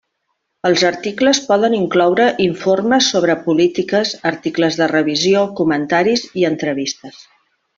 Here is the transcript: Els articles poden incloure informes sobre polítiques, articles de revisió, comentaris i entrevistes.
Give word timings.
Els 0.67 0.83
articles 0.87 1.41
poden 1.49 1.75
incloure 1.79 2.25
informes 2.47 3.11
sobre 3.15 3.35
polítiques, 3.49 4.15
articles 4.33 4.81
de 4.83 4.89
revisió, 4.95 5.45
comentaris 5.61 6.27
i 6.43 6.49
entrevistes. 6.55 7.23